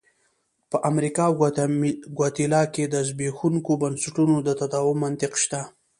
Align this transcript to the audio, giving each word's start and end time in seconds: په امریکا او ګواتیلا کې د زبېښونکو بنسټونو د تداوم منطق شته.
په 0.69 0.77
امریکا 0.91 1.23
او 1.29 1.33
ګواتیلا 2.17 2.61
کې 2.73 2.83
د 2.87 2.95
زبېښونکو 3.07 3.71
بنسټونو 3.81 4.35
د 4.47 4.49
تداوم 4.59 4.97
منطق 5.03 5.33
شته. 5.43 5.61